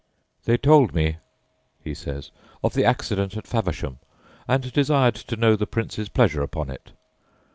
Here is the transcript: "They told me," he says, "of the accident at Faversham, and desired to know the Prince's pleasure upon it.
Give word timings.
"They 0.45 0.57
told 0.57 0.95
me," 0.95 1.17
he 1.83 1.93
says, 1.93 2.31
"of 2.63 2.73
the 2.73 2.83
accident 2.83 3.37
at 3.37 3.45
Faversham, 3.45 3.99
and 4.47 4.73
desired 4.73 5.13
to 5.13 5.35
know 5.35 5.55
the 5.55 5.67
Prince's 5.67 6.09
pleasure 6.09 6.41
upon 6.41 6.71
it. 6.71 6.89